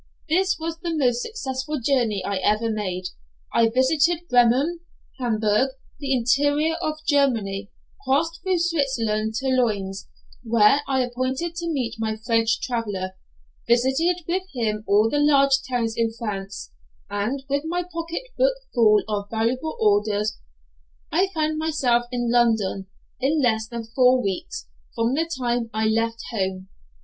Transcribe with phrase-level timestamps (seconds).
[0.27, 3.09] This was the most successful journey I ever made.
[3.53, 4.79] I visited Bremen,
[5.19, 7.69] Hamburg, the interior of Germany,
[8.03, 10.07] crossed through Switzerland to Lyons,
[10.43, 13.11] where I appointed to meet my French traveller;
[13.67, 16.71] visited with him all the large towns in France,
[17.07, 20.35] and with my pocket book full of valuable orders
[21.11, 22.87] I found myself in London
[23.19, 24.65] in less than four weeks
[24.95, 26.69] from the time I left home.